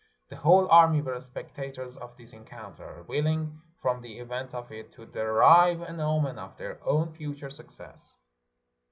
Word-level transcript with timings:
The 0.29 0.35
whole 0.35 0.67
army 0.71 0.99
were 0.99 1.19
spectators 1.19 1.95
of 1.95 2.17
this 2.17 2.33
encoim 2.33 2.75
ter, 2.75 3.03
willing 3.03 3.61
from 3.83 4.01
the 4.01 4.17
event 4.17 4.51
of 4.55 4.71
it 4.71 4.91
to 4.93 5.05
derive 5.05 5.81
an 5.81 5.99
omen 5.99 6.39
of 6.39 6.57
their 6.57 6.79
own 6.87 7.13
future 7.13 7.51
success. 7.51 8.15